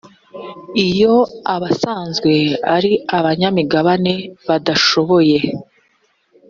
[0.87, 1.15] iyo
[1.53, 2.33] abasanzwe
[2.75, 4.13] ari abanyamigabane
[4.47, 5.37] badashoboye